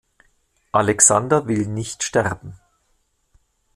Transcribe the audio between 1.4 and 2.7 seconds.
will nicht sterben.